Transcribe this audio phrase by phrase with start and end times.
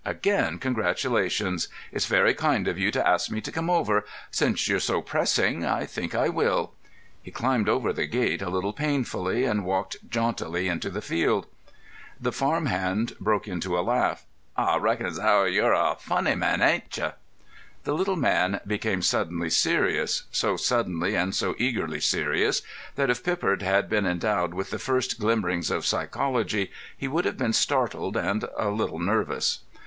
[0.03, 1.67] Again congratulations!
[1.91, 4.03] It's very kind of you to ask me to come over.
[4.31, 6.73] Since you're so pressing, I think I will."
[7.21, 11.45] He climbed over the gate a little painfully and walked jauntily into the field.
[12.19, 14.25] The farm hand broke into a laugh.
[14.57, 17.11] "Ah reckon as 'ow you're a funny man, ain't you?"
[17.83, 22.63] The little man became suddenly serious, so suddenly and so eagerly serious,
[22.95, 27.37] that if Pippard had been endowed with the first glimmerings of psychology, he would have
[27.37, 29.59] been startled and a little nervous.